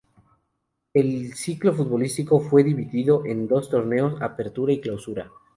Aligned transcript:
El 0.95 1.35
ciclo 1.35 1.73
futbolístico 1.73 2.39
fue 2.39 2.63
dividido 2.63 3.23
en 3.23 3.47
dos 3.47 3.69
torneos: 3.69 4.19
Apertura 4.19 4.73
y 4.73 4.81
Clausura. 4.81 5.29